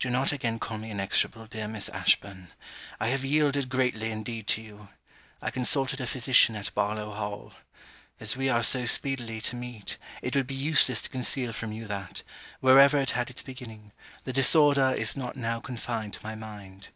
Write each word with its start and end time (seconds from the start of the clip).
Do 0.00 0.10
not 0.10 0.32
again 0.32 0.58
call 0.58 0.78
me 0.78 0.90
inexorable, 0.90 1.46
dear 1.46 1.68
Miss 1.68 1.88
Ashburn. 1.90 2.48
I 2.98 3.06
have 3.06 3.22
yielded 3.24 3.68
greatly 3.68 4.10
indeed 4.10 4.48
to 4.48 4.60
you. 4.62 4.88
I 5.40 5.52
consulted 5.52 6.00
a 6.00 6.08
physician 6.08 6.56
at 6.56 6.74
Barlowe 6.74 7.12
Hall. 7.14 7.52
As 8.18 8.36
we 8.36 8.48
are 8.48 8.64
so 8.64 8.84
speedily 8.84 9.40
to 9.42 9.54
meet, 9.54 9.96
it 10.22 10.34
would 10.34 10.48
be 10.48 10.56
useless 10.56 11.00
to 11.02 11.08
conceal 11.10 11.52
from 11.52 11.70
you 11.70 11.86
that, 11.86 12.24
wherever 12.58 12.98
it 12.98 13.10
had 13.10 13.30
its 13.30 13.44
beginning, 13.44 13.92
the 14.24 14.32
disorder 14.32 14.92
is 14.92 15.16
not 15.16 15.36
now 15.36 15.60
confined 15.60 16.14
to 16.14 16.22
my 16.24 16.34
mind. 16.34 16.88